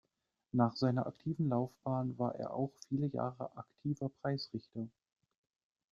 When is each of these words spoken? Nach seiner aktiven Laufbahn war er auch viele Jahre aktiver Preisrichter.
Nach 0.51 0.75
seiner 0.75 1.05
aktiven 1.05 1.49
Laufbahn 1.49 2.17
war 2.17 2.33
er 2.33 2.55
auch 2.55 2.71
viele 2.89 3.05
Jahre 3.05 3.51
aktiver 3.55 4.09
Preisrichter. 4.23 4.87